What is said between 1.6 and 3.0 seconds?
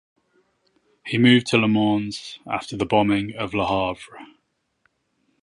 Mans after the